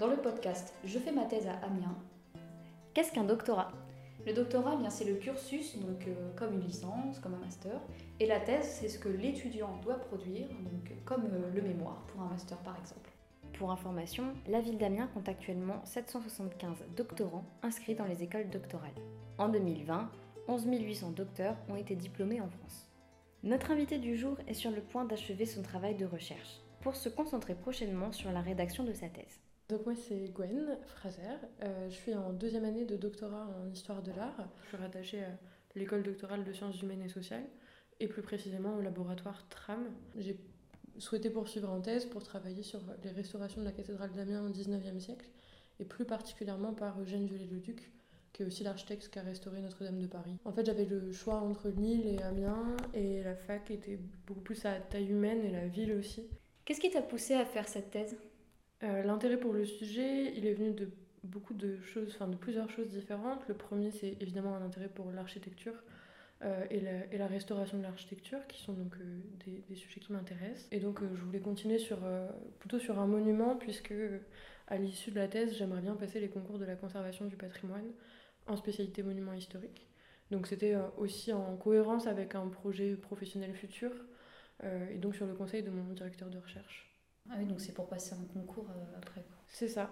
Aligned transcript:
Dans 0.00 0.06
le 0.06 0.16
podcast 0.16 0.72
Je 0.82 0.98
fais 0.98 1.12
ma 1.12 1.26
thèse 1.26 1.46
à 1.46 1.62
Amiens, 1.66 1.94
Qu'est-ce 2.94 3.12
qu'un 3.12 3.24
doctorat? 3.24 3.70
Le 4.26 4.32
doctorat, 4.32 4.72
eh 4.74 4.80
bien, 4.80 4.88
c'est 4.88 5.04
le 5.04 5.16
cursus, 5.16 5.76
donc 5.76 6.06
euh, 6.08 6.30
comme 6.36 6.54
une 6.54 6.62
licence, 6.62 7.18
comme 7.18 7.34
un 7.34 7.44
master. 7.44 7.78
Et 8.18 8.24
la 8.24 8.40
thèse, 8.40 8.64
c'est 8.64 8.88
ce 8.88 8.98
que 8.98 9.10
l'étudiant 9.10 9.78
doit 9.82 9.98
produire, 9.98 10.46
comme 11.04 11.26
euh, 11.26 11.50
le 11.54 11.60
mémoire 11.60 12.06
pour 12.06 12.22
un 12.22 12.28
master 12.28 12.56
par 12.60 12.78
exemple. 12.78 13.10
Pour 13.58 13.70
information, 13.72 14.32
la 14.48 14.62
ville 14.62 14.78
d'Amiens 14.78 15.10
compte 15.12 15.28
actuellement 15.28 15.84
775 15.84 16.78
doctorants 16.96 17.44
inscrits 17.62 17.94
dans 17.94 18.06
les 18.06 18.22
écoles 18.22 18.48
doctorales. 18.48 18.96
En 19.36 19.50
2020, 19.50 20.10
11 20.48 20.66
800 20.66 21.10
docteurs 21.10 21.56
ont 21.68 21.76
été 21.76 21.94
diplômés 21.94 22.40
en 22.40 22.48
France. 22.48 22.88
Notre 23.42 23.70
invité 23.70 23.98
du 23.98 24.16
jour 24.16 24.38
est 24.48 24.54
sur 24.54 24.70
le 24.70 24.80
point 24.80 25.04
d'achever 25.04 25.44
son 25.44 25.60
travail 25.60 25.94
de 25.94 26.06
recherche 26.06 26.62
pour 26.80 26.96
se 26.96 27.10
concentrer 27.10 27.54
prochainement 27.54 28.12
sur 28.12 28.32
la 28.32 28.40
rédaction 28.40 28.82
de 28.82 28.94
sa 28.94 29.10
thèse. 29.10 29.40
Donc 29.70 29.86
moi 29.86 29.94
c'est 29.94 30.32
Gwen 30.34 30.76
Fraser, 30.84 31.20
euh, 31.62 31.88
je 31.88 31.94
suis 31.94 32.12
en 32.12 32.32
deuxième 32.32 32.64
année 32.64 32.84
de 32.84 32.96
doctorat 32.96 33.46
en 33.46 33.70
histoire 33.70 34.02
de 34.02 34.10
l'art. 34.10 34.48
Je 34.62 34.68
suis 34.68 34.76
rattachée 34.76 35.22
à 35.22 35.30
l'école 35.76 36.02
doctorale 36.02 36.42
de 36.42 36.52
sciences 36.52 36.82
humaines 36.82 37.02
et 37.02 37.08
sociales 37.08 37.44
et 38.00 38.08
plus 38.08 38.22
précisément 38.22 38.74
au 38.74 38.80
laboratoire 38.80 39.46
TRAM. 39.48 39.84
J'ai 40.16 40.36
souhaité 40.98 41.30
poursuivre 41.30 41.70
en 41.70 41.80
thèse 41.80 42.04
pour 42.04 42.24
travailler 42.24 42.64
sur 42.64 42.80
les 43.04 43.10
restaurations 43.10 43.60
de 43.60 43.66
la 43.66 43.70
cathédrale 43.70 44.10
d'Amiens 44.10 44.44
au 44.44 44.50
XIXe 44.50 44.98
siècle 44.98 45.26
et 45.78 45.84
plus 45.84 46.04
particulièrement 46.04 46.74
par 46.74 47.00
Eugène 47.00 47.26
Viollet-le-Duc 47.26 47.92
qui 48.32 48.42
est 48.42 48.46
aussi 48.46 48.64
l'architecte 48.64 49.08
qui 49.08 49.20
a 49.20 49.22
restauré 49.22 49.60
Notre-Dame 49.60 50.00
de 50.00 50.06
Paris. 50.08 50.36
En 50.44 50.52
fait, 50.52 50.66
j'avais 50.66 50.84
le 50.84 51.12
choix 51.12 51.36
entre 51.36 51.68
Lille 51.68 52.06
et 52.06 52.22
Amiens, 52.22 52.76
et 52.94 53.24
la 53.24 53.34
fac 53.34 53.72
était 53.72 53.98
beaucoup 54.24 54.40
plus 54.40 54.64
à 54.64 54.74
taille 54.74 55.10
humaine, 55.10 55.44
et 55.44 55.50
la 55.50 55.66
ville 55.66 55.92
aussi. 55.94 56.28
Qu'est-ce 56.64 56.80
qui 56.80 56.90
t'a 56.90 57.02
poussé 57.02 57.34
à 57.34 57.44
faire 57.44 57.66
cette 57.66 57.90
thèse? 57.90 58.16
Euh, 58.82 59.02
L'intérêt 59.02 59.36
pour 59.36 59.52
le 59.52 59.64
sujet, 59.64 60.32
il 60.36 60.46
est 60.46 60.54
venu 60.54 60.72
de 60.72 60.88
beaucoup 61.22 61.54
de 61.54 61.78
choses, 61.82 62.12
enfin 62.14 62.28
de 62.28 62.36
plusieurs 62.36 62.70
choses 62.70 62.88
différentes. 62.88 63.46
Le 63.48 63.54
premier, 63.54 63.90
c'est 63.90 64.16
évidemment 64.20 64.54
un 64.54 64.64
intérêt 64.64 64.88
pour 64.88 65.10
l'architecture. 65.12 65.74
Euh, 66.42 66.64
et, 66.70 67.18
la, 67.18 67.26
restauration 67.26 67.76
de 67.76 67.82
l'architecture, 67.82 68.38
qui 68.48 68.62
sont 68.62 68.72
donc 68.72 68.94
euh, 68.96 69.20
des, 69.68 69.74
sujets 69.74 70.00
qui 70.00 70.12
m'intéressent. 70.12 70.66
Et 70.72 70.80
donc 70.80 71.00
je 71.02 71.20
voulais 71.22 71.40
continuer 71.40 71.78
sur, 71.78 71.98
plutôt 72.58 72.78
sur 72.78 72.98
un 72.98 73.06
monument, 73.06 73.56
puisque 73.56 73.92
à 74.66 74.78
l'issue 74.78 75.10
de 75.10 75.16
la 75.16 75.28
thèse, 75.28 75.54
j'aimerais 75.58 75.82
bien 75.82 75.96
passer 75.96 76.18
les 76.18 76.28
concours 76.28 76.58
de 76.58 76.64
la 76.64 76.76
conservation 76.76 77.26
du 77.26 77.36
patrimoine 77.36 77.92
en 78.46 78.56
spécialité 78.56 79.02
monument 79.02 79.34
historique. 79.34 79.86
Donc 80.30 80.46
c'était 80.46 80.76
aussi 80.96 81.32
en 81.34 81.56
cohérence 81.56 82.06
avec 82.06 82.34
un 82.34 82.46
projet 82.48 82.94
professionnel 82.94 83.52
futur 83.52 83.90
et 84.62 84.96
donc 84.96 85.16
sur 85.16 85.26
le 85.26 85.34
conseil 85.34 85.62
de 85.62 85.70
mon 85.70 85.92
directeur 85.92 86.30
de 86.30 86.38
recherche. 86.38 86.89
Ah 87.30 87.36
oui, 87.38 87.46
donc 87.46 87.60
c'est 87.60 87.72
pour 87.72 87.86
passer 87.88 88.14
un 88.14 88.24
concours 88.34 88.66
euh, 88.70 88.98
après 88.98 89.24
C'est 89.48 89.68
ça, 89.68 89.90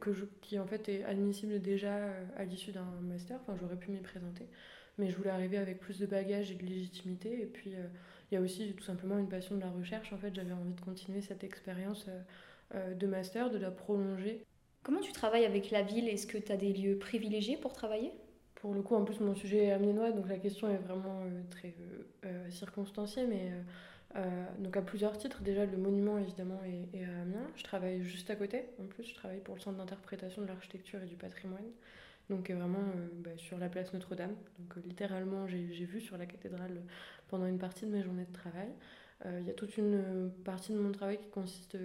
que 0.00 0.12
je, 0.12 0.24
qui 0.40 0.58
en 0.58 0.66
fait 0.66 0.88
est 0.88 1.04
admissible 1.04 1.60
déjà 1.60 1.96
à 2.36 2.44
l'issue 2.44 2.72
d'un 2.72 2.90
master, 3.02 3.38
enfin 3.42 3.56
j'aurais 3.58 3.76
pu 3.76 3.90
m'y 3.90 4.00
présenter, 4.00 4.46
mais 4.98 5.10
je 5.10 5.16
voulais 5.16 5.30
arriver 5.30 5.58
avec 5.58 5.80
plus 5.80 5.98
de 5.98 6.06
bagages 6.06 6.50
et 6.50 6.54
de 6.54 6.64
légitimité, 6.64 7.42
et 7.42 7.46
puis 7.46 7.72
il 8.30 8.34
y 8.34 8.36
a 8.36 8.40
aussi 8.40 8.72
tout 8.74 8.84
simplement 8.84 9.18
une 9.18 9.28
passion 9.28 9.56
de 9.56 9.60
la 9.60 9.70
recherche, 9.70 10.12
en 10.12 10.18
fait 10.18 10.34
j'avais 10.34 10.52
envie 10.52 10.74
de 10.74 10.80
continuer 10.80 11.20
cette 11.20 11.44
expérience 11.44 12.06
de 12.74 13.06
master, 13.06 13.50
de 13.50 13.58
la 13.58 13.70
prolonger. 13.70 14.44
Comment 14.82 15.00
tu 15.00 15.12
travailles 15.12 15.44
avec 15.44 15.70
la 15.70 15.82
ville? 15.82 16.08
Est-ce 16.08 16.26
que 16.26 16.38
tu 16.38 16.50
as 16.50 16.56
des 16.56 16.72
lieux 16.72 16.98
privilégiés 16.98 17.56
pour 17.56 17.72
travailler? 17.72 18.12
Pour 18.56 18.74
le 18.74 18.82
coup, 18.82 18.94
en 18.94 19.04
plus, 19.04 19.18
mon 19.20 19.34
sujet 19.34 19.66
est 19.66 19.72
amiénois, 19.72 20.12
donc 20.12 20.28
la 20.28 20.38
question 20.38 20.68
est 20.68 20.76
vraiment 20.76 21.22
euh, 21.24 21.42
très 21.50 21.74
euh, 21.80 22.02
euh, 22.26 22.50
circonstanciée, 22.50 23.26
mais 23.26 23.50
donc 24.58 24.76
à 24.76 24.82
plusieurs 24.82 25.16
titres. 25.16 25.42
Déjà, 25.42 25.64
le 25.64 25.76
monument, 25.76 26.18
évidemment, 26.18 26.60
est, 26.64 27.04
à 27.04 27.22
Amiens. 27.22 27.46
Je 27.56 27.64
travaille 27.64 28.02
juste 28.02 28.30
à 28.30 28.36
côté, 28.36 28.64
en 28.80 28.86
plus, 28.86 29.04
je 29.04 29.14
travaille 29.14 29.40
pour 29.40 29.54
le 29.54 29.60
Centre 29.60 29.78
d'interprétation 29.78 30.42
de 30.42 30.46
l'architecture 30.46 31.02
et 31.02 31.06
du 31.06 31.16
patrimoine, 31.16 31.64
donc 32.28 32.50
vraiment 32.50 32.84
bah, 33.24 33.30
sur 33.36 33.58
la 33.58 33.68
place 33.68 33.92
Notre-Dame. 33.92 34.34
Donc 34.58 34.84
littéralement, 34.84 35.46
j'ai 35.46 35.84
vu 35.84 36.00
sur 36.00 36.18
la 36.18 36.26
cathédrale 36.26 36.82
pendant 37.28 37.46
une 37.46 37.58
partie 37.58 37.86
de 37.86 37.90
mes 37.90 38.02
journées 38.02 38.26
de 38.26 38.32
travail. 38.32 38.68
Il 39.24 39.46
y 39.46 39.50
a 39.50 39.54
toute 39.54 39.76
une 39.76 40.30
partie 40.44 40.72
de 40.72 40.78
mon 40.78 40.92
travail 40.92 41.18
qui 41.18 41.28
consiste, 41.30 41.76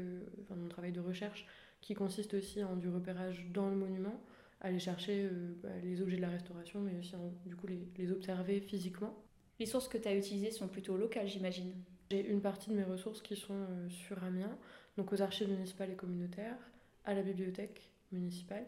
enfin 0.42 0.56
mon 0.56 0.68
travail 0.68 0.92
de 0.92 1.00
recherche, 1.00 1.46
qui 1.82 1.94
consiste 1.94 2.34
aussi 2.34 2.64
en 2.64 2.76
du 2.76 2.90
repérage 2.90 3.46
dans 3.54 3.70
le 3.70 3.76
monument, 3.76 4.22
aller 4.62 4.80
chercher 4.80 5.26
euh, 5.26 5.54
bah, 5.62 5.70
les 5.84 6.02
objets 6.02 6.18
de 6.18 6.22
la 6.22 6.30
restauration, 6.30 6.80
mais 6.80 6.98
aussi 7.00 7.14
du 7.46 7.56
coup 7.56 7.68
les, 7.68 8.12
observer 8.12 8.60
physiquement. 8.60 9.16
Les 9.60 9.66
sources 9.66 9.88
que 9.88 9.98
tu 9.98 10.08
as 10.08 10.16
utilisées 10.16 10.52
sont 10.52 10.68
plutôt 10.68 10.98
locales, 10.98 11.28
j'imagine 11.28 11.74
J'ai 12.12 12.28
une 12.28 12.42
partie 12.42 12.70
de 12.70 12.76
mes 12.76 12.84
ressources 12.84 13.22
qui 13.22 13.36
sont 13.36 13.56
euh, 13.56 13.90
sur 13.90 14.24
Amiens, 14.24 14.58
donc 14.98 15.12
aux 15.12 15.22
archives 15.22 15.50
municipales 15.50 15.92
et 15.92 15.96
communautaires, 15.96 16.58
à 17.06 17.14
la 17.14 17.22
bibliothèque 17.22 17.90
municipale, 18.12 18.66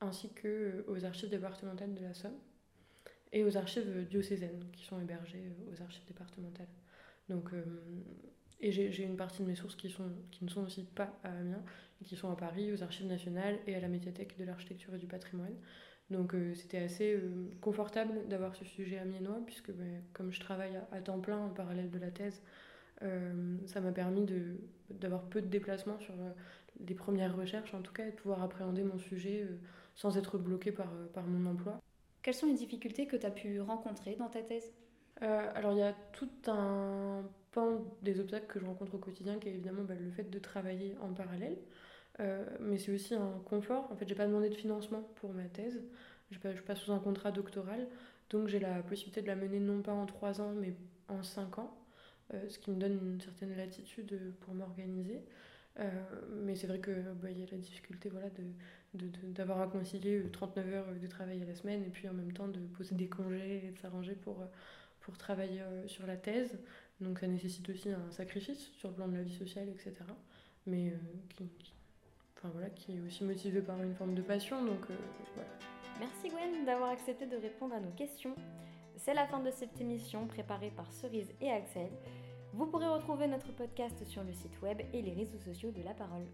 ainsi 0.00 0.32
que 0.32 0.48
euh, 0.48 0.84
aux 0.88 1.04
archives 1.04 1.30
départementales 1.30 1.94
de 1.94 2.02
la 2.02 2.14
Somme 2.14 2.38
et 3.32 3.44
aux 3.44 3.56
archives 3.56 4.06
diocésaines 4.08 4.64
qui 4.72 4.84
sont 4.84 5.00
hébergées 5.00 5.52
aux 5.72 5.82
archives 5.82 6.06
départementales. 6.06 6.68
Donc 7.28 7.50
et 8.60 8.72
j'ai 8.72 9.02
une 9.02 9.16
partie 9.16 9.42
de 9.42 9.48
mes 9.48 9.54
sources 9.54 9.76
qui, 9.76 9.90
sont, 9.90 10.10
qui 10.30 10.42
ne 10.42 10.48
sont 10.48 10.62
aussi 10.62 10.84
pas 10.84 11.18
à 11.22 11.28
Amiens, 11.28 11.62
qui 12.02 12.16
sont 12.16 12.30
à 12.30 12.36
Paris, 12.36 12.72
aux 12.72 12.82
Archives 12.82 13.06
nationales 13.06 13.58
et 13.66 13.74
à 13.74 13.80
la 13.80 13.88
médiathèque 13.88 14.38
de 14.38 14.44
l'architecture 14.44 14.94
et 14.94 14.98
du 14.98 15.06
patrimoine. 15.06 15.54
Donc 16.10 16.34
euh, 16.34 16.54
c'était 16.54 16.78
assez 16.78 17.14
euh, 17.14 17.50
confortable 17.60 18.28
d'avoir 18.28 18.54
ce 18.54 18.64
sujet 18.64 18.98
amiénois, 18.98 19.40
puisque 19.46 19.70
ben, 19.70 20.02
comme 20.12 20.32
je 20.32 20.40
travaille 20.40 20.78
à, 20.92 21.00
temps 21.00 21.20
plein 21.20 21.38
en 21.38 21.48
parallèle 21.48 21.90
de 21.90 21.98
la 21.98 22.10
thèse, 22.10 22.42
euh, 23.02 23.56
ça 23.66 23.80
m'a 23.80 23.92
permis 23.92 24.26
d'avoir 24.90 25.22
peu 25.22 25.40
de 25.40 25.46
déplacements 25.46 25.98
sur 25.98 26.14
les 26.80 26.94
premières 26.94 27.36
recherches, 27.36 27.74
en 27.74 27.82
tout 27.82 27.92
cas, 27.92 28.06
et 28.06 28.10
de 28.10 28.16
pouvoir 28.16 28.42
appréhender 28.42 28.82
mon 28.82 28.98
sujet 28.98 29.46
sans 29.94 30.16
être 30.18 30.38
bloqué 30.38 30.72
par, 30.72 30.90
par 31.12 31.24
mon 31.24 31.50
emploi. 31.50 31.80
Quelles 32.22 32.34
sont 32.34 32.46
les 32.46 32.54
difficultés 32.54 33.06
que 33.06 33.16
tu 33.16 33.26
as 33.26 33.30
pu 33.30 33.60
rencontrer 33.60 34.16
dans 34.16 34.28
ta 34.28 34.42
thèse? 34.42 34.72
Alors 35.20 35.72
il 35.72 35.78
y 35.78 35.82
a 35.82 35.94
tout 36.12 36.28
un 36.48 37.22
des 38.02 38.20
obstacles 38.20 38.46
que 38.46 38.58
je 38.58 38.66
rencontre 38.66 38.94
au 38.94 38.98
quotidien, 38.98 39.38
qui 39.38 39.48
est 39.48 39.52
évidemment 39.52 39.82
bah, 39.84 39.94
le 39.98 40.10
fait 40.10 40.28
de 40.28 40.38
travailler 40.38 40.96
en 41.00 41.12
parallèle. 41.12 41.56
Euh, 42.20 42.44
mais 42.60 42.78
c'est 42.78 42.92
aussi 42.92 43.14
un 43.14 43.40
confort. 43.44 43.90
En 43.90 43.96
fait, 43.96 44.08
j'ai 44.08 44.14
pas 44.14 44.26
demandé 44.26 44.48
de 44.48 44.54
financement 44.54 45.02
pour 45.16 45.32
ma 45.32 45.44
thèse. 45.44 45.82
Je 46.30 46.38
passe, 46.38 46.56
je 46.56 46.62
passe 46.62 46.80
sous 46.80 46.92
un 46.92 46.98
contrat 46.98 47.30
doctoral, 47.30 47.86
donc 48.30 48.48
j'ai 48.48 48.58
la 48.58 48.82
possibilité 48.82 49.22
de 49.22 49.26
la 49.26 49.36
mener 49.36 49.60
non 49.60 49.82
pas 49.82 49.92
en 49.92 50.06
trois 50.06 50.40
ans, 50.40 50.52
mais 50.54 50.74
en 51.08 51.22
cinq 51.22 51.58
ans, 51.58 51.76
euh, 52.32 52.48
ce 52.48 52.58
qui 52.58 52.70
me 52.70 52.76
donne 52.76 52.94
une 52.94 53.20
certaine 53.20 53.56
latitude 53.56 54.18
pour 54.40 54.54
m'organiser. 54.54 55.22
Euh, 55.80 55.90
mais 56.44 56.54
c'est 56.54 56.68
vrai 56.68 56.80
qu'il 56.80 57.04
bah, 57.20 57.30
y 57.30 57.42
a 57.42 57.46
la 57.50 57.58
difficulté 57.58 58.08
voilà, 58.08 58.28
d'avoir 58.94 59.58
de, 59.58 59.64
de, 59.64 59.68
à 59.68 59.78
concilier 59.78 60.22
39 60.32 60.72
heures 60.72 60.86
de 61.00 61.06
travail 61.08 61.42
à 61.42 61.44
la 61.44 61.54
semaine 61.54 61.82
et 61.82 61.90
puis 61.90 62.08
en 62.08 62.14
même 62.14 62.32
temps 62.32 62.46
de 62.46 62.60
poser 62.60 62.94
des 62.94 63.08
congés 63.08 63.66
et 63.66 63.70
de 63.72 63.78
s'arranger 63.78 64.14
pour, 64.14 64.38
pour 65.00 65.18
travailler 65.18 65.62
sur 65.86 66.06
la 66.06 66.16
thèse. 66.16 66.58
Donc 67.00 67.18
ça 67.18 67.26
nécessite 67.26 67.68
aussi 67.68 67.90
un 67.90 68.10
sacrifice 68.10 68.70
sur 68.72 68.88
le 68.88 68.94
plan 68.94 69.08
de 69.08 69.16
la 69.16 69.22
vie 69.22 69.34
sociale, 69.34 69.68
etc. 69.68 69.92
Mais 70.66 70.88
euh, 70.88 70.96
qui, 71.36 71.72
qui 72.74 72.96
est 72.96 73.00
aussi 73.00 73.24
motivé 73.24 73.60
par 73.60 73.82
une 73.82 73.94
forme 73.94 74.14
de 74.14 74.22
passion. 74.22 74.64
Donc 74.64 74.90
euh, 74.90 74.94
voilà. 75.34 75.50
Merci 76.00 76.28
Gwen 76.28 76.64
d'avoir 76.64 76.90
accepté 76.90 77.26
de 77.26 77.36
répondre 77.36 77.74
à 77.74 77.80
nos 77.80 77.90
questions. 77.90 78.34
C'est 78.96 79.14
la 79.14 79.26
fin 79.26 79.40
de 79.40 79.50
cette 79.50 79.80
émission 79.80 80.26
préparée 80.26 80.70
par 80.70 80.92
Cerise 80.92 81.32
et 81.40 81.50
Axel. 81.50 81.90
Vous 82.52 82.66
pourrez 82.66 82.88
retrouver 82.88 83.26
notre 83.26 83.52
podcast 83.52 84.04
sur 84.04 84.22
le 84.22 84.32
site 84.32 84.60
web 84.62 84.80
et 84.92 85.02
les 85.02 85.12
réseaux 85.12 85.38
sociaux 85.38 85.70
de 85.70 85.82
La 85.82 85.94
Parole. 85.94 86.26